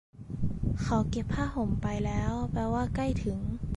[0.83, 3.39] เขาเก็บผ้าห่มไปแล้ว แปลว่าใกล้ถึง?